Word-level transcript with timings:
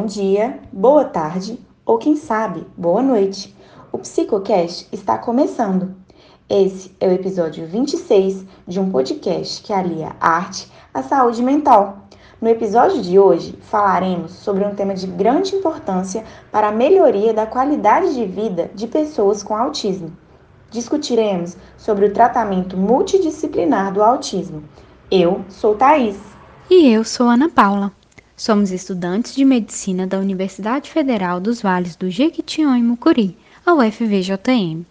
Bom 0.00 0.06
dia, 0.06 0.58
boa 0.72 1.04
tarde 1.04 1.60
ou 1.84 1.98
quem 1.98 2.16
sabe, 2.16 2.66
boa 2.74 3.02
noite. 3.02 3.54
O 3.92 3.98
Psicocast 3.98 4.88
está 4.90 5.18
começando. 5.18 5.94
Esse 6.48 6.96
é 6.98 7.06
o 7.06 7.12
episódio 7.12 7.66
26 7.66 8.46
de 8.66 8.80
um 8.80 8.90
podcast 8.90 9.62
que 9.62 9.74
alia 9.74 10.16
arte 10.18 10.72
à 10.94 11.02
saúde 11.02 11.42
mental. 11.42 11.98
No 12.40 12.48
episódio 12.48 13.02
de 13.02 13.18
hoje, 13.18 13.58
falaremos 13.60 14.32
sobre 14.32 14.64
um 14.64 14.74
tema 14.74 14.94
de 14.94 15.06
grande 15.06 15.54
importância 15.54 16.24
para 16.50 16.68
a 16.68 16.72
melhoria 16.72 17.34
da 17.34 17.44
qualidade 17.44 18.14
de 18.14 18.24
vida 18.24 18.70
de 18.74 18.86
pessoas 18.86 19.42
com 19.42 19.54
autismo. 19.54 20.16
Discutiremos 20.70 21.58
sobre 21.76 22.06
o 22.06 22.12
tratamento 22.14 22.74
multidisciplinar 22.74 23.92
do 23.92 24.02
autismo. 24.02 24.64
Eu 25.10 25.44
sou 25.50 25.74
Thaís. 25.74 26.18
E 26.70 26.90
eu 26.90 27.04
sou 27.04 27.28
Ana 27.28 27.50
Paula. 27.50 27.99
Somos 28.40 28.70
estudantes 28.70 29.34
de 29.34 29.44
medicina 29.44 30.06
da 30.06 30.18
Universidade 30.18 30.90
Federal 30.90 31.38
dos 31.38 31.60
Vales 31.60 31.94
do 31.94 32.08
Jequitinhonha 32.08 32.78
e 32.78 32.82
Mucuri, 32.82 33.36
a 33.66 33.74
UFVJM. 33.74 34.82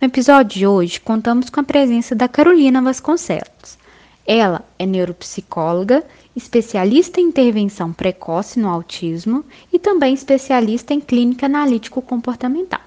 No 0.00 0.08
episódio 0.08 0.58
de 0.58 0.66
hoje, 0.66 0.98
contamos 0.98 1.48
com 1.48 1.60
a 1.60 1.62
presença 1.62 2.16
da 2.16 2.26
Carolina 2.26 2.82
Vasconcelos. 2.82 3.78
Ela 4.26 4.64
é 4.76 4.84
neuropsicóloga, 4.84 6.04
especialista 6.34 7.20
em 7.20 7.26
intervenção 7.28 7.92
precoce 7.92 8.58
no 8.58 8.68
autismo 8.68 9.44
e 9.72 9.78
também 9.78 10.12
especialista 10.12 10.92
em 10.92 11.00
clínica 11.00 11.46
analítico-comportamental. 11.46 12.80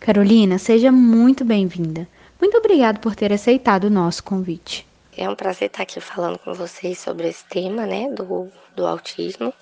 Carolina, 0.00 0.56
seja 0.56 0.90
muito 0.90 1.44
bem-vinda. 1.44 2.08
Muito 2.40 2.56
obrigada 2.56 2.98
por 2.98 3.14
ter 3.14 3.30
aceitado 3.30 3.84
o 3.84 3.90
nosso 3.90 4.24
convite. 4.24 4.86
É 5.16 5.28
um 5.28 5.34
prazer 5.36 5.68
estar 5.68 5.84
aqui 5.84 6.00
falando 6.00 6.38
com 6.38 6.52
vocês 6.52 6.98
sobre 6.98 7.28
esse 7.28 7.44
tema, 7.44 7.86
né, 7.86 8.08
do, 8.10 8.50
do 8.74 8.84
autismo. 8.84 9.54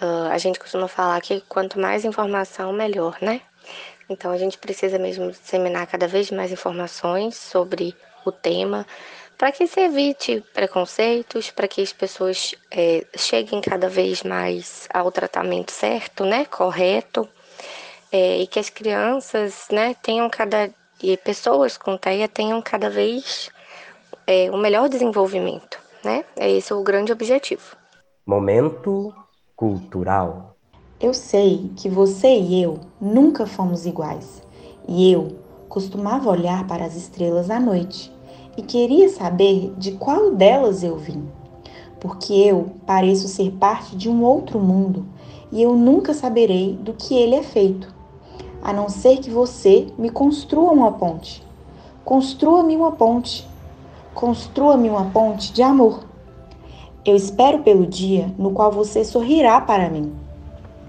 Uh, 0.00 0.30
a 0.30 0.36
gente 0.36 0.58
costuma 0.58 0.86
falar 0.86 1.18
que 1.22 1.40
quanto 1.48 1.80
mais 1.80 2.04
informação, 2.04 2.74
melhor, 2.74 3.16
né? 3.22 3.40
Então 4.08 4.30
a 4.30 4.36
gente 4.36 4.58
precisa 4.58 4.98
mesmo 4.98 5.30
disseminar 5.30 5.86
cada 5.86 6.06
vez 6.06 6.30
mais 6.30 6.52
informações 6.52 7.36
sobre 7.36 7.96
o 8.26 8.30
tema, 8.30 8.86
para 9.38 9.50
que 9.50 9.66
se 9.66 9.80
evite 9.80 10.44
preconceitos, 10.52 11.50
para 11.50 11.66
que 11.66 11.80
as 11.80 11.94
pessoas 11.94 12.54
é, 12.70 13.06
cheguem 13.16 13.62
cada 13.62 13.88
vez 13.88 14.22
mais 14.22 14.86
ao 14.92 15.10
tratamento 15.10 15.72
certo, 15.72 16.26
né, 16.26 16.44
correto, 16.44 17.26
é, 18.12 18.38
e 18.38 18.46
que 18.46 18.58
as 18.58 18.68
crianças, 18.68 19.68
né, 19.70 19.96
tenham 20.02 20.28
cada 20.28 20.70
e 21.02 21.16
pessoas 21.18 21.76
com 21.76 21.96
TEA 21.96 22.26
tenham 22.26 22.60
cada 22.62 22.88
vez 22.88 23.50
é, 24.26 24.50
um 24.50 24.56
melhor 24.56 24.88
desenvolvimento, 24.88 25.78
né? 26.04 26.24
É 26.36 26.50
esse 26.50 26.74
o 26.74 26.82
grande 26.82 27.12
objetivo. 27.12 27.76
Momento 28.26 29.14
cultural. 29.54 30.56
Eu 31.00 31.14
sei 31.14 31.70
que 31.76 31.88
você 31.88 32.28
e 32.28 32.60
eu 32.60 32.80
nunca 33.00 33.46
fomos 33.46 33.86
iguais. 33.86 34.42
E 34.88 35.12
eu 35.12 35.36
costumava 35.68 36.30
olhar 36.30 36.66
para 36.66 36.84
as 36.84 36.96
estrelas 36.96 37.50
à 37.50 37.60
noite 37.60 38.12
e 38.56 38.62
queria 38.62 39.08
saber 39.08 39.72
de 39.76 39.92
qual 39.92 40.32
delas 40.32 40.82
eu 40.82 40.96
vim. 40.96 41.28
Porque 42.00 42.32
eu 42.32 42.72
pareço 42.86 43.28
ser 43.28 43.52
parte 43.52 43.96
de 43.96 44.08
um 44.08 44.24
outro 44.24 44.58
mundo 44.58 45.06
e 45.52 45.62
eu 45.62 45.74
nunca 45.74 46.12
saberei 46.12 46.74
do 46.74 46.92
que 46.92 47.14
ele 47.14 47.34
é 47.34 47.42
feito, 47.42 47.94
a 48.62 48.72
não 48.72 48.88
ser 48.88 49.18
que 49.18 49.30
você 49.30 49.86
me 49.96 50.10
construa 50.10 50.72
uma 50.72 50.92
ponte. 50.92 51.44
Construa-me 52.04 52.76
uma 52.76 52.92
ponte 52.92 53.46
construa-me 54.16 54.88
uma 54.88 55.10
ponte 55.10 55.52
de 55.52 55.62
amor. 55.62 56.06
Eu 57.04 57.14
espero 57.14 57.58
pelo 57.58 57.86
dia 57.86 58.34
no 58.38 58.50
qual 58.50 58.72
você 58.72 59.04
sorrirá 59.04 59.60
para 59.60 59.90
mim, 59.90 60.10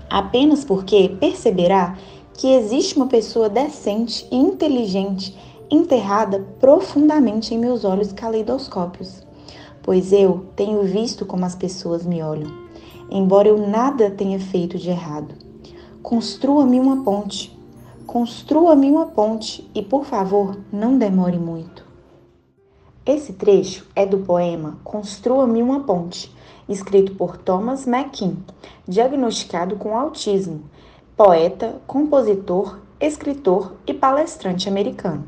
apenas 0.09 0.63
porque 0.63 1.09
perceberá 1.19 1.97
que 2.33 2.47
existe 2.53 2.95
uma 2.95 3.07
pessoa 3.07 3.49
decente 3.49 4.25
e 4.31 4.37
inteligente 4.37 5.37
enterrada 5.69 6.47
profundamente 6.57 7.53
em 7.53 7.57
meus 7.57 7.83
olhos 7.83 8.13
caleidoscópios, 8.13 9.21
pois 9.83 10.13
eu 10.13 10.45
tenho 10.55 10.83
visto 10.83 11.25
como 11.25 11.43
as 11.43 11.53
pessoas 11.53 12.05
me 12.05 12.23
olham, 12.23 12.49
embora 13.11 13.49
eu 13.49 13.67
nada 13.67 14.09
tenha 14.09 14.39
feito 14.39 14.77
de 14.77 14.89
errado. 14.89 15.35
Construa-me 16.01 16.79
uma 16.79 17.03
ponte, 17.03 17.59
construa-me 18.05 18.89
uma 18.89 19.07
ponte 19.07 19.69
e, 19.75 19.81
por 19.81 20.05
favor, 20.05 20.57
não 20.71 20.97
demore 20.97 21.37
muito. 21.37 21.86
Esse 23.07 23.31
trecho 23.31 23.87
é 23.95 24.05
do 24.05 24.17
poema 24.17 24.79
Construa-me 24.83 25.63
uma 25.63 25.79
Ponte, 25.79 26.29
escrito 26.67 27.15
por 27.15 27.37
Thomas 27.37 27.87
McKean, 27.87 28.33
diagnosticado 28.85 29.77
com 29.77 29.97
autismo, 29.97 30.63
poeta, 31.15 31.81
compositor, 31.87 32.79
escritor 32.99 33.75
e 33.87 33.93
palestrante 33.93 34.67
americano. 34.67 35.23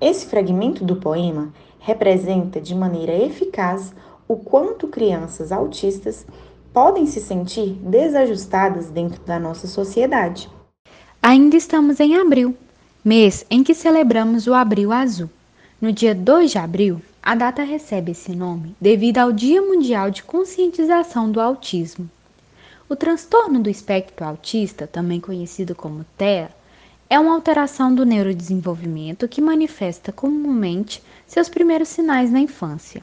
Esse 0.00 0.24
fragmento 0.24 0.82
do 0.82 0.96
poema 0.96 1.52
representa 1.78 2.58
de 2.58 2.74
maneira 2.74 3.12
eficaz 3.12 3.92
o 4.26 4.36
quanto 4.36 4.88
crianças 4.88 5.52
autistas 5.52 6.26
podem 6.72 7.04
se 7.04 7.20
sentir 7.20 7.74
desajustadas 7.82 8.88
dentro 8.88 9.20
da 9.24 9.38
nossa 9.38 9.66
sociedade. 9.66 10.48
Ainda 11.22 11.54
estamos 11.54 12.00
em 12.00 12.16
abril, 12.16 12.56
mês 13.04 13.44
em 13.50 13.62
que 13.62 13.74
celebramos 13.74 14.46
o 14.46 14.54
Abril 14.54 14.90
Azul. 14.90 15.28
No 15.80 15.92
dia 15.92 16.14
2 16.14 16.52
de 16.52 16.58
abril, 16.58 17.02
a 17.20 17.34
data 17.34 17.62
recebe 17.64 18.12
esse 18.12 18.34
nome 18.34 18.76
devido 18.80 19.18
ao 19.18 19.32
Dia 19.32 19.60
Mundial 19.60 20.10
de 20.10 20.22
Conscientização 20.22 21.30
do 21.30 21.40
Autismo. 21.40 22.08
O 22.88 22.94
transtorno 22.94 23.60
do 23.60 23.68
espectro 23.68 24.24
autista, 24.24 24.86
também 24.86 25.20
conhecido 25.20 25.74
como 25.74 26.06
TEA, 26.16 26.50
é 27.10 27.18
uma 27.18 27.34
alteração 27.34 27.92
do 27.92 28.06
neurodesenvolvimento 28.06 29.26
que 29.26 29.42
manifesta 29.42 30.12
comumente 30.12 31.02
seus 31.26 31.48
primeiros 31.48 31.88
sinais 31.88 32.30
na 32.30 32.40
infância. 32.40 33.02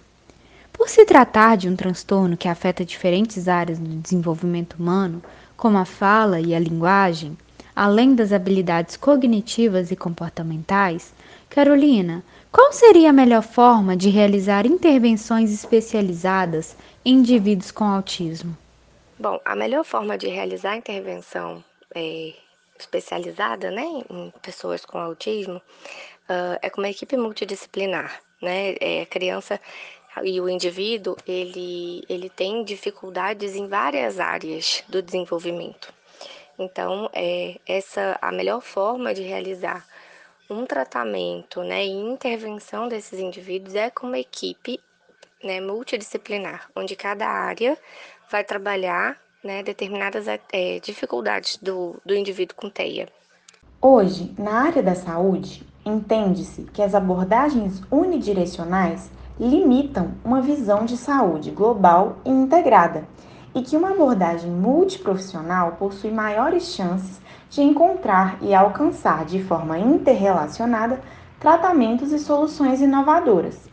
Por 0.72 0.88
se 0.88 1.06
tratar 1.06 1.58
de 1.58 1.68
um 1.68 1.76
transtorno 1.76 2.38
que 2.38 2.48
afeta 2.48 2.86
diferentes 2.86 3.48
áreas 3.50 3.80
do 3.80 3.90
desenvolvimento 3.98 4.76
humano, 4.76 5.22
como 5.58 5.78
a 5.78 5.86
fala 5.86 6.40
e 6.40 6.56
a 6.56 6.60
linguagem, 6.60 7.38
além 7.76 8.16
das 8.16 8.32
habilidades 8.32 8.96
cognitivas 8.96 9.92
e 9.92 9.96
comportamentais, 9.96 11.14
Carolina, 11.50 12.24
qual 12.52 12.74
seria 12.74 13.10
a 13.10 13.14
melhor 13.14 13.42
forma 13.42 13.96
de 13.96 14.10
realizar 14.10 14.66
intervenções 14.66 15.52
especializadas 15.52 16.76
em 17.06 17.14
indivíduos 17.14 17.72
com 17.72 17.86
autismo? 17.86 18.58
Bom, 19.18 19.40
a 19.46 19.56
melhor 19.56 19.86
forma 19.86 20.18
de 20.18 20.28
realizar 20.28 20.76
intervenção 20.76 21.64
é, 21.96 22.34
especializada 22.78 23.72
né, 23.72 23.84
em 24.10 24.34
pessoas 24.42 24.86
com 24.86 24.98
autismo 24.98 25.58
uh, 25.58 26.58
é 26.62 26.70
com 26.70 26.82
uma 26.82 26.90
equipe 26.90 27.16
multidisciplinar. 27.16 28.22
Né? 28.42 28.76
É, 28.82 29.02
a 29.04 29.06
criança 29.06 29.60
e 30.24 30.42
o 30.42 30.50
indivíduo 30.50 31.16
ele, 31.26 32.04
ele 32.10 32.30
tem 32.30 32.64
dificuldades 32.64 33.56
em 33.56 33.68
várias 33.68 34.20
áreas 34.20 34.84
do 34.90 35.02
desenvolvimento. 35.02 35.94
Então, 36.60 37.10
é 37.14 37.60
essa 37.66 38.18
a 38.22 38.32
melhor 38.32 38.62
forma 38.62 39.14
de 39.14 39.22
realizar 39.22 39.86
um 40.52 40.66
tratamento 40.66 41.64
né, 41.64 41.86
e 41.86 41.92
intervenção 41.92 42.88
desses 42.88 43.20
indivíduos 43.20 43.74
é 43.74 43.90
com 43.90 44.08
uma 44.08 44.20
equipe 44.20 44.80
né, 45.44 45.62
multidisciplinar, 45.62 46.70
onde 46.76 46.96
cada 46.96 47.26
área 47.26 47.78
vai 48.30 48.44
trabalhar 48.44 49.18
né, 49.44 49.64
determinadas 49.64 50.26
é, 50.28 50.80
dificuldades 50.80 51.58
do, 51.58 52.00
do 52.06 52.14
indivíduo 52.14 52.56
com 52.56 52.70
TEIA. 52.70 53.08
Hoje, 53.82 54.32
na 54.38 54.66
área 54.66 54.84
da 54.84 54.94
saúde, 54.94 55.66
entende-se 55.84 56.64
que 56.66 56.82
as 56.82 56.94
abordagens 56.94 57.82
unidirecionais 57.90 59.10
limitam 59.40 60.14
uma 60.24 60.42
visão 60.42 60.86
de 60.86 60.96
saúde 60.96 61.50
global 61.50 62.20
e 62.24 62.30
integrada, 62.30 63.08
e 63.56 63.62
que 63.62 63.76
uma 63.76 63.90
abordagem 63.92 64.52
multiprofissional 64.52 65.74
possui 65.74 66.12
maiores 66.12 66.74
chances 66.76 67.20
de 67.52 67.62
encontrar 67.62 68.38
e 68.42 68.56
alcançar 68.56 69.26
de 69.26 69.44
forma 69.44 69.78
interrelacionada 69.78 71.02
tratamentos 71.38 72.14
e 72.14 72.18
soluções 72.18 72.80
inovadoras. 72.80 73.70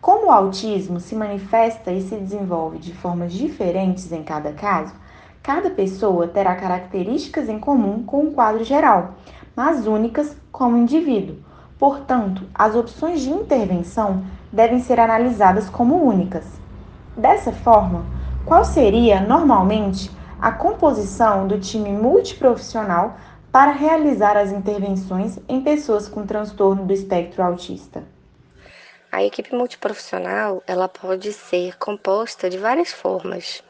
Como 0.00 0.26
o 0.26 0.30
autismo 0.30 1.00
se 1.00 1.16
manifesta 1.16 1.90
e 1.90 2.00
se 2.00 2.14
desenvolve 2.14 2.78
de 2.78 2.94
formas 2.94 3.32
diferentes 3.32 4.12
em 4.12 4.22
cada 4.22 4.52
caso, 4.52 4.94
cada 5.42 5.68
pessoa 5.68 6.28
terá 6.28 6.54
características 6.54 7.48
em 7.48 7.58
comum 7.58 8.04
com 8.04 8.22
o 8.22 8.30
quadro 8.30 8.62
geral, 8.62 9.14
mas 9.56 9.88
únicas 9.88 10.36
como 10.52 10.76
indivíduo. 10.76 11.38
Portanto, 11.76 12.44
as 12.54 12.76
opções 12.76 13.20
de 13.20 13.30
intervenção 13.30 14.22
devem 14.52 14.78
ser 14.78 15.00
analisadas 15.00 15.68
como 15.68 16.04
únicas. 16.04 16.44
Dessa 17.16 17.50
forma, 17.50 18.04
qual 18.44 18.64
seria 18.64 19.20
normalmente 19.20 20.08
a 20.40 20.52
composição 20.52 21.46
do 21.46 21.58
time 21.58 21.90
multiprofissional 21.90 23.16
para 23.50 23.72
realizar 23.72 24.36
as 24.36 24.52
intervenções 24.52 25.38
em 25.48 25.60
pessoas 25.60 26.08
com 26.08 26.26
transtorno 26.26 26.84
do 26.86 26.92
espectro 26.92 27.42
autista. 27.42 28.04
A 29.10 29.24
equipe 29.24 29.54
multiprofissional 29.54 30.62
ela 30.66 30.86
pode 30.86 31.32
ser 31.32 31.76
composta 31.78 32.48
de 32.50 32.58
várias 32.58 32.92
formas. 32.92 33.62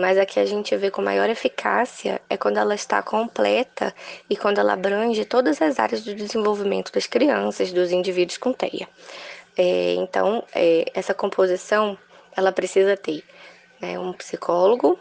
Mas 0.00 0.16
a 0.16 0.24
que 0.24 0.40
a 0.40 0.46
gente 0.46 0.74
vê 0.76 0.90
com 0.90 1.02
maior 1.02 1.28
eficácia 1.28 2.20
é 2.30 2.36
quando 2.36 2.56
ela 2.58 2.74
está 2.74 3.02
completa 3.02 3.94
e 4.28 4.36
quando 4.36 4.58
ela 4.58 4.72
abrange 4.72 5.24
todas 5.26 5.60
as 5.60 5.78
áreas 5.78 6.02
do 6.02 6.14
desenvolvimento 6.14 6.90
das 6.92 7.06
crianças, 7.06 7.70
dos 7.72 7.92
indivíduos 7.92 8.38
com 8.38 8.52
TEA. 8.52 8.88
É, 9.56 9.94
então, 9.94 10.42
é, 10.54 10.90
essa 10.94 11.12
composição 11.12 11.98
ela 12.34 12.52
precisa 12.52 12.96
ter 12.96 13.22
né, 13.80 13.98
um 13.98 14.12
psicólogo, 14.14 14.98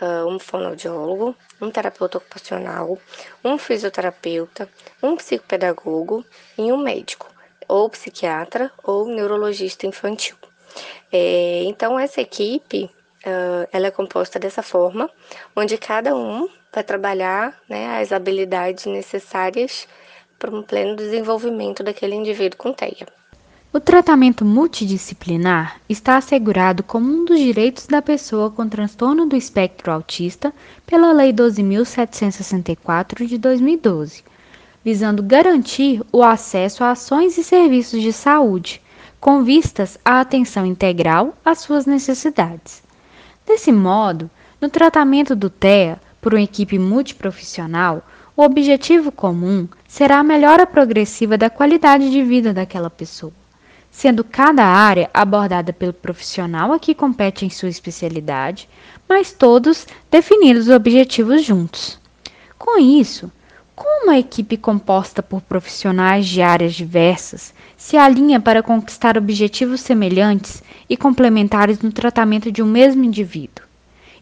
uh, 0.00 0.26
um 0.26 0.38
fonoaudiólogo, 0.38 1.36
um 1.60 1.70
terapeuta 1.70 2.18
ocupacional, 2.18 2.98
um 3.44 3.58
fisioterapeuta, 3.58 4.68
um 5.02 5.16
psicopedagogo 5.16 6.24
e 6.58 6.72
um 6.72 6.78
médico, 6.78 7.28
ou 7.68 7.88
psiquiatra 7.88 8.70
ou 8.82 9.06
neurologista 9.06 9.86
infantil. 9.86 10.36
É, 11.12 11.62
então, 11.64 11.98
essa 11.98 12.20
equipe 12.20 12.90
uh, 13.24 13.68
ela 13.72 13.86
é 13.86 13.90
composta 13.90 14.38
dessa 14.38 14.62
forma, 14.62 15.10
onde 15.54 15.76
cada 15.78 16.14
um 16.14 16.48
vai 16.72 16.82
trabalhar 16.82 17.58
né, 17.68 17.98
as 18.00 18.12
habilidades 18.12 18.86
necessárias 18.86 19.86
para 20.38 20.50
um 20.50 20.62
pleno 20.62 20.96
desenvolvimento 20.96 21.82
daquele 21.82 22.14
indivíduo 22.14 22.58
com 22.58 22.72
TEA. 22.72 23.06
O 23.76 23.80
tratamento 23.80 24.44
multidisciplinar 24.44 25.80
está 25.88 26.16
assegurado 26.16 26.84
como 26.84 27.12
um 27.12 27.24
dos 27.24 27.40
direitos 27.40 27.88
da 27.88 28.00
pessoa 28.00 28.48
com 28.48 28.68
transtorno 28.68 29.26
do 29.26 29.34
espectro 29.34 29.90
autista 29.90 30.54
pela 30.86 31.10
Lei 31.10 31.32
12.764 31.32 33.26
de 33.26 33.36
2012, 33.36 34.22
visando 34.84 35.24
garantir 35.24 36.00
o 36.12 36.22
acesso 36.22 36.84
a 36.84 36.92
ações 36.92 37.36
e 37.36 37.42
serviços 37.42 38.00
de 38.00 38.12
saúde, 38.12 38.80
com 39.18 39.42
vistas 39.42 39.98
à 40.04 40.20
atenção 40.20 40.64
integral 40.64 41.34
às 41.44 41.58
suas 41.58 41.84
necessidades. 41.84 42.80
Desse 43.44 43.72
modo, 43.72 44.30
no 44.60 44.68
tratamento 44.68 45.34
do 45.34 45.50
TEA 45.50 46.00
por 46.20 46.32
uma 46.32 46.42
equipe 46.42 46.78
multiprofissional, 46.78 48.06
o 48.36 48.42
objetivo 48.44 49.10
comum 49.10 49.66
será 49.88 50.20
a 50.20 50.24
melhora 50.24 50.64
progressiva 50.64 51.36
da 51.36 51.50
qualidade 51.50 52.08
de 52.08 52.22
vida 52.22 52.54
daquela 52.54 52.88
pessoa 52.88 53.32
sendo 53.94 54.24
cada 54.24 54.64
área 54.64 55.08
abordada 55.14 55.72
pelo 55.72 55.92
profissional 55.92 56.72
a 56.72 56.80
que 56.80 56.96
compete 56.96 57.46
em 57.46 57.48
sua 57.48 57.68
especialidade, 57.68 58.68
mas 59.08 59.30
todos 59.30 59.86
definindo 60.10 60.58
os 60.58 60.68
objetivos 60.68 61.44
juntos. 61.44 61.96
Com 62.58 62.76
isso, 62.80 63.30
como 63.76 64.06
uma 64.06 64.18
equipe 64.18 64.56
composta 64.56 65.22
por 65.22 65.40
profissionais 65.42 66.26
de 66.26 66.42
áreas 66.42 66.74
diversas 66.74 67.54
se 67.76 67.96
alinha 67.96 68.40
para 68.40 68.64
conquistar 68.64 69.16
objetivos 69.16 69.80
semelhantes 69.80 70.60
e 70.90 70.96
complementares 70.96 71.78
no 71.78 71.92
tratamento 71.92 72.50
de 72.50 72.60
um 72.64 72.66
mesmo 72.66 73.04
indivíduo? 73.04 73.64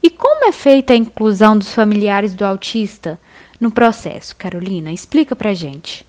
E 0.03 0.11
como 0.11 0.45
é 0.45 0.53
feita 0.53 0.93
a 0.93 0.97
inclusão 0.97 1.57
dos 1.57 1.73
familiares 1.73 2.35
do 2.35 2.45
autista 2.45 3.19
no 3.59 3.71
processo? 3.71 4.37
Carolina, 4.37 4.93
explica 4.93 5.35
pra 5.35 5.55
gente. 5.55 6.05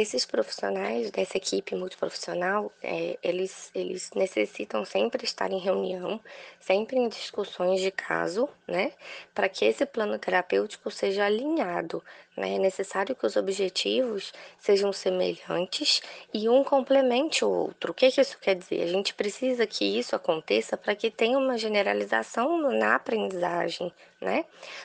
Esses 0.00 0.24
profissionais 0.24 1.10
dessa 1.10 1.38
equipe 1.38 1.74
multiprofissional, 1.74 2.72
é, 2.80 3.18
eles, 3.20 3.68
eles 3.74 4.12
necessitam 4.14 4.84
sempre 4.84 5.24
estar 5.24 5.50
em 5.50 5.58
reunião, 5.58 6.20
sempre 6.60 6.96
em 6.96 7.08
discussões 7.08 7.80
de 7.80 7.90
caso, 7.90 8.48
né? 8.64 8.92
Para 9.34 9.48
que 9.48 9.64
esse 9.64 9.84
plano 9.84 10.16
terapêutico 10.16 10.88
seja 10.88 11.24
alinhado, 11.26 12.00
né? 12.38 12.54
É 12.54 12.58
necessário 12.58 13.14
que 13.14 13.26
os 13.26 13.36
objetivos 13.36 14.32
sejam 14.58 14.92
semelhantes 14.92 16.00
e 16.32 16.48
um 16.48 16.64
complemente 16.64 17.44
o 17.44 17.48
outro. 17.50 17.90
O 17.90 17.94
que, 17.94 18.10
que 18.10 18.20
isso 18.20 18.38
quer 18.38 18.54
dizer? 18.54 18.82
A 18.82 18.86
gente 18.86 19.12
precisa 19.12 19.66
que 19.66 19.84
isso 19.84 20.14
aconteça 20.16 20.76
para 20.76 20.94
que 20.94 21.10
tenha 21.10 21.36
uma 21.36 21.58
generalização 21.58 22.70
na 22.72 22.94
aprendizagem, 22.94 23.92
né? 24.20 24.44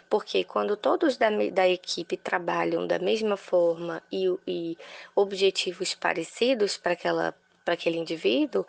Porque 0.09 0.43
quando 0.43 0.75
todos 0.75 1.15
da, 1.15 1.29
da 1.51 1.69
equipe 1.69 2.17
trabalham 2.17 2.85
da 2.87 2.99
mesma 2.99 3.37
forma 3.37 4.01
e, 4.11 4.27
e 4.47 4.77
objetivos 5.15 5.93
parecidos 5.93 6.77
para 6.77 7.33
aquele 7.67 7.97
indivíduo, 7.97 8.65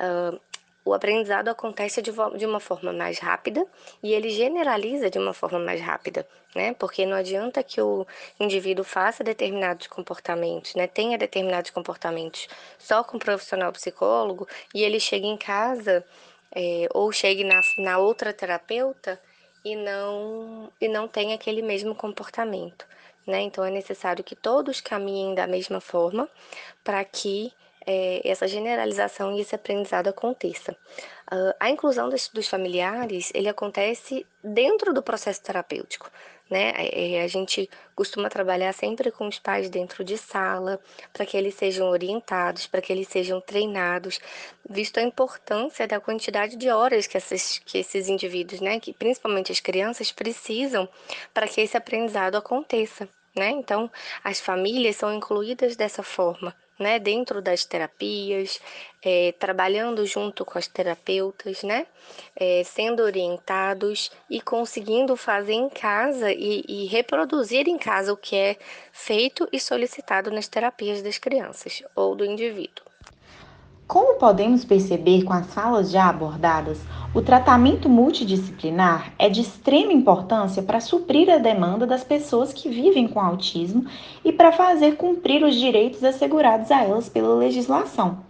uh, 0.00 0.40
o 0.84 0.92
aprendizado 0.92 1.48
acontece 1.48 2.02
de, 2.02 2.10
de, 2.10 2.46
uma 2.46 2.58
forma 2.58 2.92
mais 2.92 3.18
rápida 3.18 3.64
e 4.02 4.12
ele 4.12 4.30
generaliza 4.30 5.08
de 5.08 5.18
uma 5.18 5.32
forma 5.32 5.58
mais 5.58 5.80
rápida, 5.80 6.26
né? 6.54 6.74
Porque 6.74 7.06
não 7.06 7.16
adianta 7.16 7.62
que 7.62 7.80
o 7.80 8.06
indivíduo 8.40 8.84
faça 8.84 9.22
determinados 9.22 9.86
comportamentos, 9.86 10.74
né? 10.74 10.86
Tenha 10.86 11.16
determinados 11.16 11.70
comportamentos 11.70 12.48
só 12.78 13.04
com 13.04 13.16
o 13.16 13.20
profissional 13.20 13.72
psicólogo 13.72 14.48
e 14.74 14.82
ele 14.82 14.98
chegue 14.98 15.26
em 15.26 15.36
casa 15.36 16.04
é, 16.54 16.88
ou 16.92 17.12
chegue 17.12 17.44
na, 17.44 17.60
na 17.78 17.98
outra 17.98 18.32
terapeuta 18.32 19.20
e 19.64 19.76
não, 19.76 20.70
e 20.80 20.88
não 20.88 21.06
tenha 21.06 21.36
aquele 21.36 21.62
mesmo 21.62 21.94
comportamento, 21.94 22.84
né? 23.24 23.40
Então 23.40 23.64
é 23.64 23.70
necessário 23.70 24.24
que 24.24 24.34
todos 24.34 24.80
caminhem 24.80 25.34
da 25.34 25.46
mesma 25.46 25.80
forma 25.80 26.28
para 26.82 27.04
que 27.04 27.52
é, 27.86 28.20
essa 28.24 28.46
generalização 28.46 29.36
e 29.36 29.40
esse 29.40 29.54
aprendizado 29.54 30.08
aconteça. 30.08 30.72
Uh, 31.32 31.54
a 31.58 31.70
inclusão 31.70 32.08
dos, 32.08 32.28
dos, 32.28 32.46
familiares, 32.46 33.30
ele 33.34 33.48
acontece 33.48 34.26
dentro 34.44 34.92
do 34.92 35.02
processo 35.02 35.42
terapêutico, 35.42 36.10
né? 36.50 36.72
É, 36.76 37.14
é, 37.14 37.22
a 37.22 37.26
gente 37.26 37.68
costuma 37.94 38.28
trabalhar 38.28 38.72
sempre 38.74 39.10
com 39.10 39.26
os 39.26 39.38
pais 39.38 39.70
dentro 39.70 40.04
de 40.04 40.18
sala, 40.18 40.78
para 41.10 41.24
que 41.24 41.34
eles 41.34 41.54
sejam 41.54 41.88
orientados, 41.88 42.66
para 42.66 42.82
que 42.82 42.92
eles 42.92 43.08
sejam 43.08 43.40
treinados, 43.40 44.20
visto 44.68 44.98
a 44.98 45.02
importância 45.02 45.88
da 45.88 45.98
quantidade 45.98 46.56
de 46.56 46.68
horas 46.68 47.06
que, 47.06 47.16
essas, 47.16 47.58
que 47.64 47.78
esses 47.78 48.08
indivíduos, 48.08 48.60
né, 48.60 48.78
que 48.78 48.92
principalmente 48.92 49.50
as 49.50 49.60
crianças, 49.60 50.12
precisam 50.12 50.86
para 51.32 51.48
que 51.48 51.62
esse 51.62 51.76
aprendizado 51.76 52.36
aconteça. 52.36 53.08
Né? 53.34 53.48
Então, 53.48 53.90
as 54.22 54.38
famílias 54.38 54.96
são 54.96 55.10
incluídas 55.14 55.74
dessa 55.74 56.02
forma, 56.02 56.54
né, 56.82 56.98
dentro 56.98 57.40
das 57.40 57.64
terapias, 57.64 58.60
é, 59.02 59.32
trabalhando 59.38 60.04
junto 60.04 60.44
com 60.44 60.58
as 60.58 60.66
terapeutas, 60.66 61.62
né, 61.62 61.86
é, 62.36 62.62
sendo 62.64 63.02
orientados 63.02 64.12
e 64.28 64.40
conseguindo 64.40 65.16
fazer 65.16 65.54
em 65.54 65.70
casa 65.70 66.30
e, 66.30 66.64
e 66.68 66.86
reproduzir 66.86 67.66
em 67.66 67.78
casa 67.78 68.12
o 68.12 68.16
que 68.16 68.36
é 68.36 68.56
feito 68.92 69.48
e 69.50 69.58
solicitado 69.58 70.30
nas 70.30 70.48
terapias 70.48 71.00
das 71.00 71.16
crianças 71.16 71.82
ou 71.94 72.14
do 72.14 72.26
indivíduo. 72.26 72.91
Como 73.92 74.14
podemos 74.14 74.64
perceber 74.64 75.22
com 75.22 75.34
as 75.34 75.52
falas 75.52 75.90
já 75.90 76.08
abordadas, 76.08 76.80
o 77.14 77.20
tratamento 77.20 77.90
multidisciplinar 77.90 79.12
é 79.18 79.28
de 79.28 79.42
extrema 79.42 79.92
importância 79.92 80.62
para 80.62 80.80
suprir 80.80 81.28
a 81.28 81.36
demanda 81.36 81.86
das 81.86 82.02
pessoas 82.02 82.54
que 82.54 82.70
vivem 82.70 83.06
com 83.06 83.20
autismo 83.20 83.84
e 84.24 84.32
para 84.32 84.50
fazer 84.50 84.96
cumprir 84.96 85.44
os 85.44 85.54
direitos 85.54 86.02
assegurados 86.02 86.70
a 86.70 86.82
elas 86.82 87.10
pela 87.10 87.34
legislação. 87.34 88.20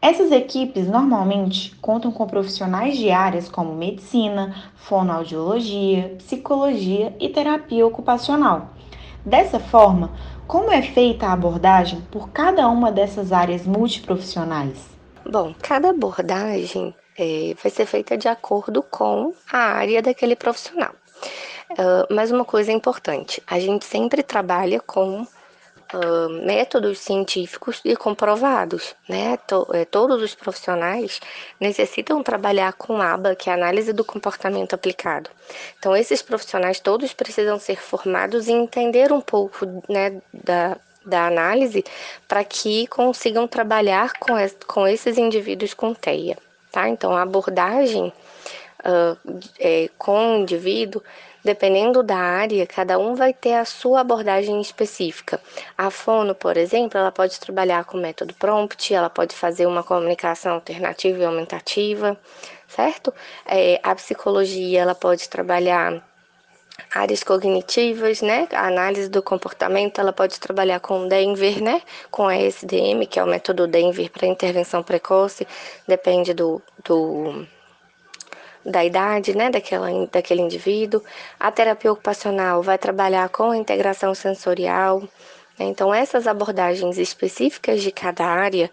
Essas 0.00 0.32
equipes 0.32 0.88
normalmente 0.88 1.76
contam 1.76 2.10
com 2.10 2.26
profissionais 2.26 2.96
de 2.96 3.10
áreas 3.10 3.50
como 3.50 3.74
medicina, 3.74 4.54
fonoaudiologia, 4.76 6.14
psicologia 6.16 7.14
e 7.20 7.28
terapia 7.28 7.86
ocupacional. 7.86 8.70
Dessa 9.26 9.58
forma, 9.60 10.12
como 10.46 10.70
é 10.70 10.82
feita 10.82 11.26
a 11.26 11.32
abordagem 11.32 12.00
por 12.10 12.30
cada 12.30 12.68
uma 12.68 12.92
dessas 12.92 13.32
áreas 13.32 13.66
multiprofissionais? 13.66 14.76
Bom, 15.28 15.54
cada 15.60 15.90
abordagem 15.90 16.94
é, 17.18 17.54
vai 17.60 17.70
ser 17.70 17.86
feita 17.86 18.16
de 18.16 18.28
acordo 18.28 18.82
com 18.82 19.34
a 19.50 19.58
área 19.58 20.00
daquele 20.00 20.36
profissional. 20.36 20.92
Uh, 21.72 22.14
mas 22.14 22.30
uma 22.30 22.44
coisa 22.44 22.70
importante, 22.70 23.42
a 23.46 23.58
gente 23.58 23.84
sempre 23.84 24.22
trabalha 24.22 24.80
com 24.80 25.26
uh, 25.94 26.28
métodos 26.44 26.98
científicos 26.98 27.80
e 27.84 27.94
comprovados, 27.96 28.94
né? 29.08 29.36
To, 29.48 29.66
é, 29.72 29.84
todos 29.84 30.22
os 30.22 30.34
profissionais 30.34 31.20
necessitam 31.60 32.22
trabalhar 32.22 32.72
com 32.74 33.00
ABA, 33.00 33.34
que 33.34 33.50
é 33.50 33.52
análise 33.52 33.92
do 33.92 34.04
comportamento 34.04 34.74
aplicado. 34.74 35.30
Então, 35.78 35.96
esses 35.96 36.22
profissionais 36.22 36.80
todos 36.80 37.12
precisam 37.12 37.58
ser 37.58 37.80
formados 37.80 38.48
e 38.48 38.52
entender 38.52 39.12
um 39.12 39.20
pouco 39.20 39.66
né, 39.88 40.20
da, 40.32 40.76
da 41.04 41.26
análise 41.26 41.84
para 42.26 42.42
que 42.44 42.86
consigam 42.86 43.46
trabalhar 43.46 44.12
com, 44.18 44.38
es, 44.38 44.56
com 44.66 44.86
esses 44.86 45.18
indivíduos 45.18 45.74
com 45.74 45.94
TEIA 45.94 46.36
tá? 46.76 46.90
Então, 46.90 47.16
a 47.16 47.22
abordagem 47.22 48.12
uh, 48.84 49.40
é, 49.58 49.88
com 49.96 50.36
o 50.36 50.40
indivíduo, 50.40 51.02
dependendo 51.46 52.02
da 52.02 52.18
área, 52.18 52.66
cada 52.66 52.98
um 52.98 53.14
vai 53.14 53.32
ter 53.32 53.54
a 53.54 53.64
sua 53.64 54.00
abordagem 54.00 54.60
específica. 54.60 55.40
A 55.78 55.90
fono, 55.90 56.34
por 56.34 56.56
exemplo, 56.56 56.98
ela 56.98 57.12
pode 57.12 57.38
trabalhar 57.38 57.84
com 57.84 57.96
método 57.96 58.34
prompt, 58.34 58.92
ela 58.92 59.08
pode 59.08 59.34
fazer 59.34 59.64
uma 59.66 59.82
comunicação 59.82 60.54
alternativa 60.54 61.18
e 61.18 61.24
aumentativa, 61.24 62.18
certo? 62.68 63.14
É, 63.46 63.80
a 63.82 63.94
psicologia, 63.94 64.82
ela 64.82 64.94
pode 64.94 65.28
trabalhar 65.28 66.02
áreas 66.92 67.22
cognitivas, 67.22 68.20
né? 68.22 68.48
A 68.52 68.66
análise 68.66 69.08
do 69.08 69.22
comportamento, 69.22 70.00
ela 70.00 70.12
pode 70.12 70.40
trabalhar 70.40 70.80
com 70.80 71.06
Denver, 71.06 71.62
né? 71.62 71.80
Com 72.10 72.26
a 72.26 72.36
SDM, 72.36 73.06
que 73.06 73.18
é 73.18 73.24
o 73.24 73.26
método 73.26 73.68
Denver 73.68 74.10
para 74.10 74.26
intervenção 74.26 74.82
precoce, 74.82 75.46
depende 75.86 76.34
do, 76.34 76.60
do, 76.84 77.46
da 78.66 78.84
idade, 78.84 79.34
né, 79.36 79.48
daquela, 79.48 79.88
daquele 80.10 80.42
indivíduo. 80.42 81.02
A 81.38 81.50
terapia 81.50 81.92
ocupacional 81.92 82.62
vai 82.62 82.76
trabalhar 82.76 83.28
com 83.28 83.50
a 83.50 83.56
integração 83.56 84.14
sensorial. 84.14 85.00
Né? 85.58 85.66
Então, 85.66 85.94
essas 85.94 86.26
abordagens 86.26 86.98
específicas 86.98 87.80
de 87.80 87.92
cada 87.92 88.26
área, 88.26 88.70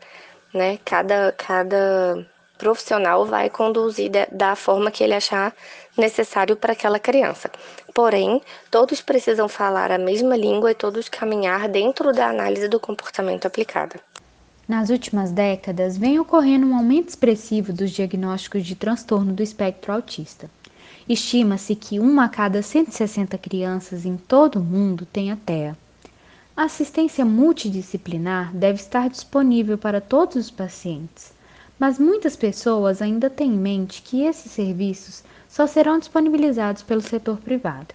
né, 0.54 0.80
cada, 0.84 1.32
cada 1.38 2.26
profissional 2.58 3.26
vai 3.26 3.50
conduzir 3.50 4.10
da 4.32 4.56
forma 4.56 4.90
que 4.90 5.04
ele 5.04 5.14
achar 5.14 5.54
necessário 5.98 6.56
para 6.56 6.74
aquela 6.74 7.00
criança. 7.00 7.50
Porém, 7.94 8.42
todos 8.72 9.02
precisam 9.02 9.48
falar 9.48 9.92
a 9.92 9.98
mesma 9.98 10.36
língua 10.36 10.72
e 10.72 10.76
todos 10.76 11.08
caminhar 11.10 11.68
dentro 11.68 12.12
da 12.12 12.28
análise 12.28 12.68
do 12.68 12.80
comportamento 12.80 13.46
aplicada. 13.46 14.00
Nas 14.74 14.89
últimas 14.89 15.32
décadas, 15.32 15.96
vem 16.00 16.18
ocorrendo 16.20 16.65
um 16.65 16.75
aumento 16.75 17.10
expressivo 17.10 17.72
dos 17.72 17.92
diagnósticos 17.92 18.65
de 18.65 18.74
transtorno 18.74 19.32
do 19.32 19.44
espectro 19.44 19.94
autista. 19.94 20.50
Estima-se 21.08 21.75
que 21.75 22.00
uma 22.00 22.25
a 22.25 22.27
cada 22.27 22.60
160 22.60 23.38
crianças 23.38 24.03
em 24.03 24.18
todo 24.18 24.56
o 24.56 24.63
mundo 24.63 25.06
tenha 25.06 25.38
TEA. 25.46 25.77
A 26.58 26.63
assistência 26.63 27.24
multidisciplinar 27.24 28.51
deve 28.51 28.80
estar 28.80 29.12
disponível 29.12 29.77
para 29.77 30.01
todos 30.01 30.36
os 30.38 30.50
pacientes, 30.50 31.32
mas 31.77 32.00
muitas 32.00 32.36
pessoas 32.36 33.00
ainda 33.00 33.30
têm 33.30 33.53
em 33.53 33.58
mente 33.58 34.01
que 34.01 34.24
esses 34.24 34.51
serviços 34.51 35.24
só 35.48 35.68
serão 35.68 36.00
disponibilizados 36.00 36.82
pelo 36.82 37.01
setor 37.01 37.38
privado. 37.38 37.94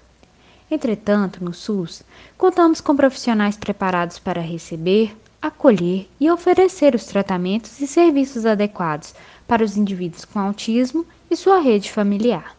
Entretanto, 0.71 1.43
no 1.43 1.53
SUS, 1.53 2.05
contamos 2.37 2.81
com 2.81 2.95
profissionais 2.95 3.57
preparados 3.57 4.21
para 4.21 4.41
receber, 4.41 5.17
acolher 5.41 6.09
e 6.19 6.31
oferecer 6.31 6.95
os 6.95 7.05
tratamentos 7.05 7.81
e 7.81 7.87
serviços 7.87 8.45
adequados 8.45 9.15
para 9.47 9.65
os 9.65 9.77
indivíduos 9.77 10.25
com 10.25 10.39
autismo 10.39 11.07
e 11.31 11.37
sua 11.37 11.61
rede 11.61 11.91
familiar. 11.91 12.57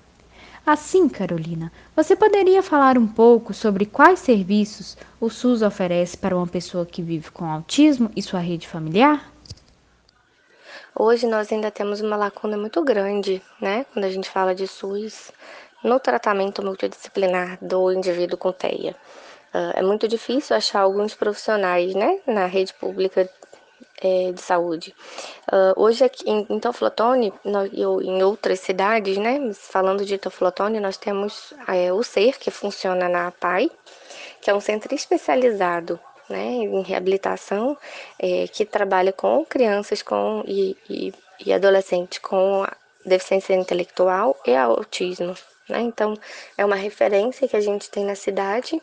Assim, 0.65 1.09
Carolina, 1.09 1.71
você 1.95 2.15
poderia 2.15 2.62
falar 2.62 2.98
um 2.98 3.07
pouco 3.07 3.53
sobre 3.53 3.86
quais 3.86 4.19
serviços 4.19 4.98
o 5.19 5.29
SUS 5.29 5.62
oferece 5.62 6.15
para 6.17 6.36
uma 6.36 6.48
pessoa 6.48 6.86
que 6.86 7.01
vive 7.01 7.31
com 7.31 7.45
autismo 7.45 8.12
e 8.15 8.21
sua 8.21 8.39
rede 8.39 8.67
familiar? 8.67 9.31
Hoje 10.95 11.27
nós 11.27 11.51
ainda 11.51 11.71
temos 11.71 12.01
uma 12.01 12.15
lacuna 12.15 12.57
muito 12.57 12.83
grande, 12.83 13.41
né, 13.59 13.86
quando 13.93 14.05
a 14.05 14.12
gente 14.12 14.29
fala 14.29 14.53
de 14.53 14.67
SUS, 14.67 15.31
no 15.83 16.00
tratamento 16.00 16.63
multidisciplinar 16.63 17.57
do 17.62 17.91
indivíduo 17.91 18.38
com 18.38 18.51
TEA. 18.51 18.95
Uh, 19.53 19.73
é 19.75 19.81
muito 19.81 20.07
difícil 20.07 20.55
achar 20.55 20.81
alguns 20.81 21.15
profissionais 21.15 21.95
né, 21.95 22.19
na 22.27 22.45
rede 22.45 22.73
pública 22.73 23.29
é, 24.01 24.31
de 24.31 24.41
saúde. 24.41 24.95
Uh, 25.51 25.73
hoje 25.81 26.03
aqui 26.03 26.29
em, 26.29 26.45
em 26.49 26.59
Toflotone, 26.59 27.33
eu, 27.73 28.01
em 28.01 28.23
outras 28.23 28.59
cidades, 28.59 29.17
né, 29.17 29.51
falando 29.53 30.05
de 30.05 30.17
Toflotone, 30.17 30.79
nós 30.79 30.97
temos 30.97 31.53
é, 31.67 31.91
o 31.91 32.03
SER, 32.03 32.37
que 32.39 32.51
funciona 32.51 33.09
na 33.09 33.27
APAI, 33.27 33.69
que 34.41 34.49
é 34.49 34.55
um 34.55 34.61
centro 34.61 34.93
especializado 34.93 35.99
né, 36.29 36.45
em 36.45 36.81
reabilitação, 36.81 37.77
é, 38.17 38.47
que 38.47 38.65
trabalha 38.65 39.11
com 39.11 39.43
crianças 39.45 40.01
com, 40.01 40.43
e, 40.47 40.77
e, 40.89 41.13
e 41.45 41.51
adolescentes 41.51 42.19
com 42.19 42.65
deficiência 43.05 43.53
intelectual 43.53 44.39
e 44.45 44.55
autismo. 44.55 45.35
Né? 45.67 45.81
Então, 45.81 46.13
é 46.57 46.63
uma 46.63 46.75
referência 46.75 47.47
que 47.47 47.55
a 47.55 47.61
gente 47.61 47.89
tem 47.89 48.05
na 48.05 48.15
cidade 48.15 48.81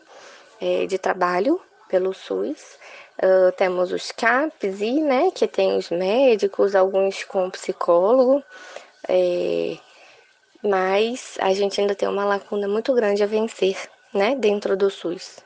é, 0.61 0.85
de 0.85 0.97
trabalho 0.97 1.59
pelo 1.89 2.13
SUS. 2.13 2.77
Uh, 3.17 3.51
temos 3.57 3.91
os 3.91 4.11
CAPs, 4.11 4.79
e, 4.79 5.01
né, 5.01 5.31
que 5.31 5.47
tem 5.47 5.75
os 5.75 5.89
médicos, 5.89 6.75
alguns 6.75 7.23
com 7.23 7.49
psicólogo, 7.49 8.43
é, 9.09 9.75
mas 10.63 11.35
a 11.41 11.51
gente 11.53 11.81
ainda 11.81 11.95
tem 11.95 12.07
uma 12.07 12.25
lacuna 12.25 12.67
muito 12.67 12.93
grande 12.93 13.23
a 13.23 13.25
vencer 13.25 13.75
né, 14.13 14.35
dentro 14.35 14.77
do 14.77 14.89
SUS. 14.91 15.39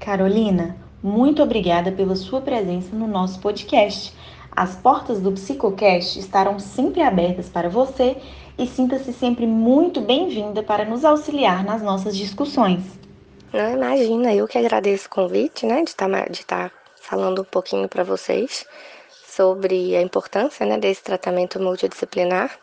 Carolina, 0.00 0.76
muito 1.02 1.42
obrigada 1.42 1.92
pela 1.92 2.16
sua 2.16 2.40
presença 2.40 2.94
no 2.96 3.06
nosso 3.06 3.40
podcast. 3.40 4.12
As 4.50 4.74
portas 4.74 5.20
do 5.20 5.30
Psicocast 5.32 6.18
estarão 6.18 6.58
sempre 6.58 7.02
abertas 7.02 7.48
para 7.48 7.68
você 7.68 8.16
e 8.58 8.66
sinta-se 8.66 9.12
sempre 9.12 9.46
muito 9.46 10.00
bem-vinda 10.00 10.62
para 10.62 10.84
nos 10.84 11.04
auxiliar 11.04 11.64
nas 11.64 11.82
nossas 11.82 12.16
discussões. 12.16 12.99
Não, 13.52 13.68
imagina, 13.72 14.32
eu 14.32 14.46
que 14.46 14.56
agradeço 14.56 15.08
o 15.08 15.10
convite, 15.10 15.66
né, 15.66 15.82
de 15.82 15.90
estar 15.90 16.08
tá 16.08 16.24
de 16.26 16.46
tá 16.46 16.70
falando 17.00 17.42
um 17.42 17.44
pouquinho 17.44 17.88
para 17.88 18.04
vocês 18.04 18.64
sobre 19.26 19.96
a 19.96 20.02
importância, 20.02 20.64
né, 20.64 20.78
desse 20.78 21.02
tratamento 21.02 21.58
multidisciplinar. 21.60 22.56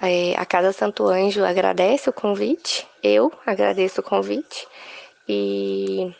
É, 0.00 0.34
a 0.38 0.46
Casa 0.46 0.72
Santo 0.72 1.06
Anjo 1.06 1.44
agradece 1.44 2.08
o 2.08 2.14
convite, 2.14 2.88
eu 3.02 3.30
agradeço 3.44 4.00
o 4.00 4.04
convite 4.04 4.66
e 5.28 6.10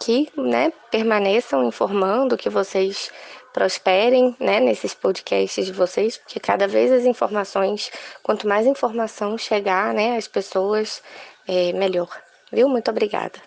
que, 0.00 0.30
né, 0.36 0.70
permaneçam 0.90 1.64
informando, 1.66 2.36
que 2.36 2.50
vocês 2.50 3.10
prosperem, 3.54 4.36
né, 4.38 4.60
nesses 4.60 4.92
podcasts 4.92 5.64
de 5.64 5.72
vocês, 5.72 6.18
porque 6.18 6.38
cada 6.38 6.68
vez 6.68 6.92
as 6.92 7.06
informações, 7.06 7.90
quanto 8.22 8.46
mais 8.46 8.66
informação 8.66 9.38
chegar, 9.38 9.94
né, 9.94 10.18
às 10.18 10.28
pessoas, 10.28 11.02
é 11.48 11.72
melhor 11.72 12.25
viu? 12.52 12.68
Muito 12.68 12.90
obrigada. 12.90 13.38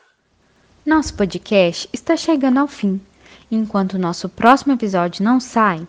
Nosso 0.85 1.13
podcast 1.13 1.89
está 1.91 2.15
chegando 2.15 2.57
ao 2.57 2.67
fim. 2.67 2.99
Enquanto 3.51 3.93
o 3.93 3.99
nosso 3.99 4.29
próximo 4.29 4.73
episódio 4.73 5.23
não 5.23 5.39
sai, 5.39 5.87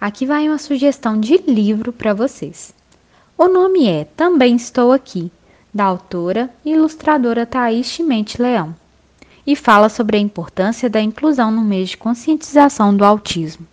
aqui 0.00 0.26
vai 0.26 0.48
uma 0.48 0.58
sugestão 0.58 1.18
de 1.18 1.36
livro 1.38 1.92
para 1.92 2.14
vocês. 2.14 2.74
O 3.36 3.48
nome 3.48 3.88
é 3.88 4.04
Também 4.04 4.56
Estou 4.56 4.92
Aqui, 4.92 5.30
da 5.72 5.84
autora 5.84 6.48
e 6.64 6.72
ilustradora 6.72 7.44
Thaís 7.44 7.86
Chimente 7.86 8.40
Leão, 8.40 8.74
e 9.46 9.56
fala 9.56 9.88
sobre 9.88 10.16
a 10.16 10.20
importância 10.20 10.88
da 10.88 11.00
inclusão 11.00 11.50
no 11.50 11.62
mês 11.62 11.90
de 11.90 11.96
conscientização 11.96 12.96
do 12.96 13.04
autismo. 13.04 13.66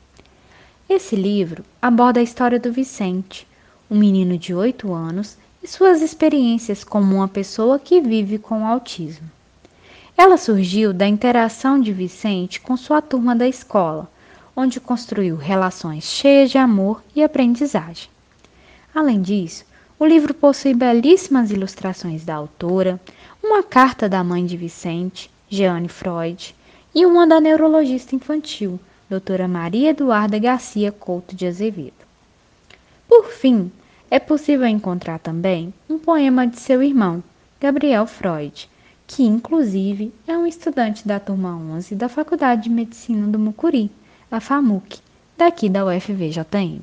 Esse 0.89 1.15
livro 1.15 1.63
aborda 1.81 2.19
a 2.19 2.23
história 2.23 2.59
do 2.59 2.73
Vicente, 2.73 3.47
um 3.89 3.97
menino 3.97 4.37
de 4.37 4.53
8 4.53 4.91
anos 4.93 5.37
e 5.63 5.67
suas 5.67 6.01
experiências 6.01 6.83
como 6.83 7.15
uma 7.15 7.27
pessoa 7.27 7.77
que 7.77 8.01
vive 8.01 8.37
com 8.37 8.65
autismo. 8.65 9.29
Ela 10.17 10.37
surgiu 10.37 10.93
da 10.93 11.07
interação 11.07 11.79
de 11.79 11.93
Vicente 11.93 12.59
com 12.59 12.75
sua 12.75 13.01
turma 13.01 13.35
da 13.35 13.47
escola, 13.47 14.09
onde 14.55 14.79
construiu 14.79 15.35
relações 15.35 16.03
cheias 16.03 16.51
de 16.51 16.57
amor 16.57 17.01
e 17.15 17.23
aprendizagem. 17.23 18.09
Além 18.93 19.21
disso, 19.21 19.65
o 19.97 20.05
livro 20.05 20.33
possui 20.33 20.73
belíssimas 20.73 21.51
ilustrações 21.51 22.25
da 22.25 22.35
autora, 22.35 22.99
uma 23.43 23.63
carta 23.63 24.09
da 24.09 24.23
mãe 24.23 24.45
de 24.45 24.57
Vicente, 24.57 25.29
Jeane 25.49 25.87
Freud, 25.87 26.55
e 26.93 27.05
uma 27.05 27.25
da 27.25 27.39
neurologista 27.39 28.15
infantil, 28.15 28.79
doutora 29.09 29.47
Maria 29.47 29.91
Eduarda 29.91 30.37
Garcia 30.37 30.91
Couto 30.91 31.35
de 31.35 31.45
Azevedo. 31.45 31.93
Por 33.07 33.27
fim, 33.27 33.71
é 34.11 34.19
possível 34.19 34.67
encontrar 34.67 35.19
também 35.19 35.73
um 35.89 35.97
poema 35.97 36.45
de 36.45 36.59
seu 36.59 36.83
irmão, 36.83 37.23
Gabriel 37.61 38.05
Freud, 38.05 38.69
que 39.07 39.23
inclusive 39.23 40.13
é 40.27 40.37
um 40.37 40.45
estudante 40.45 41.07
da 41.07 41.17
turma 41.17 41.55
11 41.55 41.95
da 41.95 42.09
Faculdade 42.09 42.63
de 42.63 42.69
Medicina 42.69 43.25
do 43.25 43.39
Mucuri, 43.39 43.89
a 44.29 44.41
FAMUC, 44.41 44.99
daqui 45.37 45.69
da 45.69 45.85
UFVJM. 45.85 46.81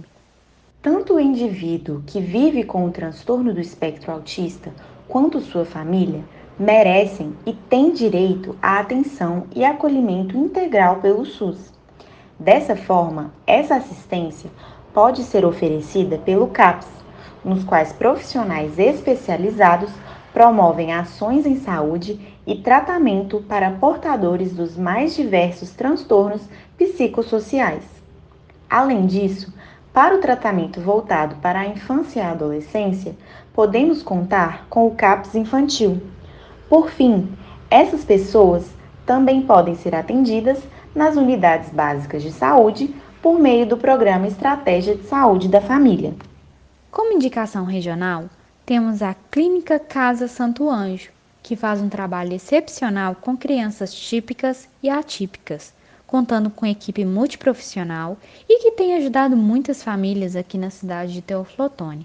Tanto 0.81 1.15
o 1.17 1.21
indivíduo 1.21 2.03
que 2.07 2.19
vive 2.19 2.65
com 2.65 2.87
o 2.87 2.91
transtorno 2.91 3.53
do 3.53 3.61
espectro 3.61 4.11
autista 4.11 4.73
quanto 5.07 5.43
sua 5.43 5.67
família 5.67 6.25
merecem 6.59 7.35
e 7.45 7.53
têm 7.53 7.93
direito 7.93 8.57
à 8.63 8.79
atenção 8.79 9.47
e 9.55 9.67
acolhimento 9.67 10.35
integral 10.35 10.97
pelo 11.03 11.27
SUS. 11.27 11.75
Dessa 12.39 12.75
forma, 12.75 13.35
essa 13.47 13.75
assistência 13.75 14.51
pode 14.95 15.23
ser 15.25 15.45
oferecida 15.45 16.17
pelo 16.17 16.47
CAPS, 16.49 16.99
nos 17.45 17.65
quais 17.65 17.93
profissionais 17.93 18.79
especializados 18.79 19.91
promovem 20.33 20.93
ações 20.93 21.47
em 21.47 21.57
saúde 21.57 22.21
e 22.47 22.57
tratamento 22.57 23.41
para 23.49 23.73
portadores 23.73 24.53
dos 24.53 24.77
mais 24.77 25.15
diversos 25.15 25.71
transtornos 25.71 26.43
psicossociais. 26.77 27.83
Além 28.69 29.07
disso, 29.07 29.53
para 29.93 30.15
o 30.15 30.21
tratamento 30.21 30.81
voltado 30.81 31.37
para 31.37 31.61
a 31.61 31.67
infância 31.67 32.21
e 32.21 32.23
a 32.23 32.31
adolescência, 32.31 33.17
podemos 33.53 34.03
contar 34.03 34.67
com 34.71 34.87
o 34.87 34.95
CAPS 34.95 35.35
infantil. 35.35 36.01
Por 36.69 36.91
fim, 36.91 37.29
essas 37.71 38.05
pessoas 38.05 38.71
também 39.05 39.43
podem 39.43 39.75
ser 39.75 39.95
atendidas 39.95 40.63
nas 40.95 41.17
unidades 41.17 41.71
básicas 41.71 42.23
de 42.23 42.31
saúde 42.31 42.95
por 43.21 43.39
meio 43.39 43.67
do 43.67 43.77
programa 43.77 44.29
Estratégia 44.29 44.95
de 44.95 45.03
Saúde 45.05 45.49
da 45.49 45.61
Família. 45.61 46.15
Como 46.99 47.13
indicação 47.13 47.65
regional, 47.65 48.29
temos 48.67 49.03
a 49.03 49.15
Clínica 49.31 49.79
Casa 49.79 50.27
Santo 50.27 50.69
Anjo, 50.69 51.13
que 51.45 51.55
faz 51.55 51.81
um 51.81 51.89
trabalho 51.89 52.33
excepcional 52.33 53.15
com 53.15 53.37
crianças 53.37 53.95
típicas 53.95 54.69
e 54.83 54.91
atípicas, 54.91 55.73
contando 56.09 56.51
com 56.51 56.67
equipe 56.67 57.05
multiprofissional 57.05 58.19
e 58.49 58.59
que 58.59 58.73
tem 58.73 58.97
ajudado 58.97 59.37
muitas 59.37 59.81
famílias 59.81 60.35
aqui 60.35 60.59
na 60.59 60.71
cidade 60.71 61.13
de 61.13 61.23
Teoflotone. 61.23 62.05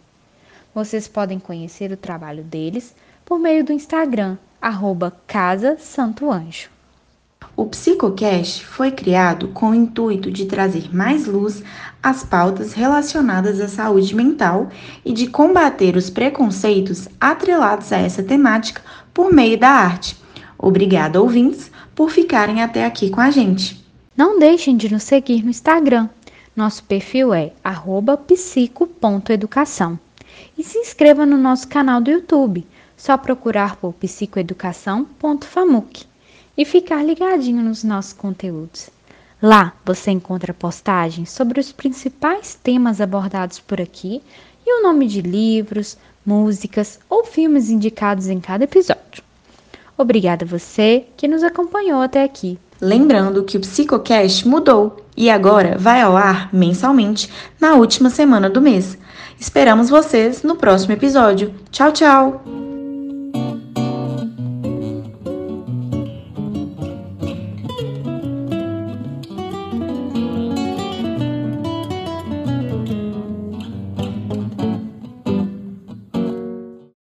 Vocês 0.75 1.07
podem 1.07 1.39
conhecer 1.39 1.91
o 1.91 1.97
trabalho 1.97 2.43
deles 2.43 2.95
por 3.25 3.39
meio 3.39 3.63
do 3.63 3.73
Instagram, 3.73 4.37
arroba 4.61 5.11
Casa 5.25 5.75
Santo 5.79 6.29
Anjo. 6.31 6.72
O 7.55 7.67
Psicocast 7.67 8.65
foi 8.65 8.89
criado 8.89 9.49
com 9.49 9.69
o 9.69 9.75
intuito 9.75 10.31
de 10.31 10.45
trazer 10.45 10.91
mais 10.91 11.27
luz 11.27 11.61
às 12.01 12.23
pautas 12.23 12.73
relacionadas 12.73 13.61
à 13.61 13.67
saúde 13.67 14.15
mental 14.15 14.69
e 15.05 15.13
de 15.13 15.27
combater 15.27 15.95
os 15.95 16.09
preconceitos 16.09 17.07
atrelados 17.21 17.93
a 17.93 17.97
essa 17.97 18.23
temática 18.23 18.81
por 19.13 19.31
meio 19.31 19.55
da 19.55 19.69
arte. 19.69 20.17
Obrigada, 20.57 21.21
ouvintes, 21.21 21.69
por 21.93 22.09
ficarem 22.09 22.63
até 22.63 22.85
aqui 22.85 23.11
com 23.11 23.21
a 23.21 23.29
gente. 23.29 23.85
Não 24.17 24.39
deixem 24.39 24.75
de 24.75 24.91
nos 24.91 25.03
seguir 25.03 25.43
no 25.43 25.51
Instagram. 25.51 26.09
Nosso 26.55 26.83
perfil 26.83 27.35
é 27.35 27.53
psico.educação. 28.25 29.99
E 30.57 30.63
se 30.63 30.79
inscreva 30.79 31.23
no 31.23 31.37
nosso 31.37 31.67
canal 31.67 32.01
do 32.01 32.09
YouTube. 32.09 32.65
Só 32.97 33.15
procurar 33.15 33.75
por 33.75 33.93
psicoeducação.famuc 33.93 36.12
e 36.57 36.65
ficar 36.65 37.03
ligadinho 37.03 37.63
nos 37.63 37.83
nossos 37.83 38.13
conteúdos. 38.13 38.89
Lá 39.41 39.73
você 39.85 40.11
encontra 40.11 40.53
postagens 40.53 41.29
sobre 41.29 41.59
os 41.59 41.71
principais 41.71 42.57
temas 42.61 43.01
abordados 43.01 43.59
por 43.59 43.81
aqui 43.81 44.21
e 44.65 44.79
o 44.79 44.83
nome 44.83 45.07
de 45.07 45.21
livros, 45.21 45.97
músicas 46.25 46.99
ou 47.09 47.25
filmes 47.25 47.69
indicados 47.69 48.27
em 48.27 48.39
cada 48.39 48.63
episódio. 48.63 49.23
Obrigada 49.97 50.45
a 50.45 50.47
você 50.47 51.05
que 51.17 51.27
nos 51.27 51.43
acompanhou 51.43 52.01
até 52.01 52.23
aqui. 52.23 52.57
Lembrando 52.81 53.43
que 53.43 53.57
o 53.57 53.61
Psicocast 53.61 54.47
mudou 54.47 55.05
e 55.15 55.29
agora 55.29 55.77
vai 55.77 56.01
ao 56.01 56.17
ar 56.17 56.49
mensalmente 56.53 57.29
na 57.59 57.75
última 57.75 58.09
semana 58.09 58.49
do 58.49 58.61
mês. 58.61 58.97
Esperamos 59.39 59.89
vocês 59.89 60.43
no 60.43 60.55
próximo 60.55 60.93
episódio. 60.93 61.53
Tchau, 61.71 61.91
tchau! 61.91 62.62